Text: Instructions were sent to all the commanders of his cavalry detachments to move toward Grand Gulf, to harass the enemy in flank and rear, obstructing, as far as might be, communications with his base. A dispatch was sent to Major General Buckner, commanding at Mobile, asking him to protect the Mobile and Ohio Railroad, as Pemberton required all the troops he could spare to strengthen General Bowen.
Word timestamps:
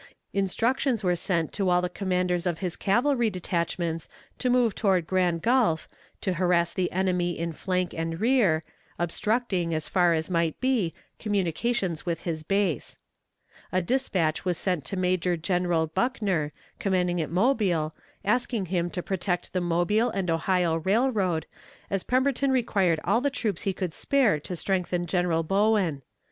Instructions 0.33 1.03
were 1.03 1.15
sent 1.15 1.53
to 1.53 1.69
all 1.69 1.79
the 1.79 1.87
commanders 1.87 2.47
of 2.47 2.57
his 2.57 2.75
cavalry 2.75 3.29
detachments 3.29 4.09
to 4.39 4.49
move 4.49 4.73
toward 4.73 5.05
Grand 5.05 5.43
Gulf, 5.43 5.87
to 6.21 6.33
harass 6.33 6.73
the 6.73 6.91
enemy 6.91 7.37
in 7.37 7.53
flank 7.53 7.93
and 7.93 8.19
rear, 8.19 8.63
obstructing, 8.97 9.75
as 9.75 9.87
far 9.87 10.15
as 10.15 10.27
might 10.27 10.59
be, 10.59 10.95
communications 11.19 12.03
with 12.03 12.21
his 12.21 12.41
base. 12.41 12.97
A 13.71 13.79
dispatch 13.79 14.43
was 14.43 14.57
sent 14.57 14.85
to 14.85 14.97
Major 14.97 15.37
General 15.37 15.85
Buckner, 15.85 16.51
commanding 16.79 17.21
at 17.21 17.29
Mobile, 17.29 17.93
asking 18.25 18.65
him 18.73 18.89
to 18.89 19.03
protect 19.03 19.53
the 19.53 19.61
Mobile 19.61 20.09
and 20.09 20.31
Ohio 20.31 20.77
Railroad, 20.77 21.45
as 21.91 22.01
Pemberton 22.03 22.49
required 22.51 22.99
all 23.03 23.21
the 23.21 23.29
troops 23.29 23.61
he 23.61 23.71
could 23.73 23.93
spare 23.93 24.39
to 24.39 24.55
strengthen 24.55 25.05
General 25.05 25.43
Bowen. 25.43 26.01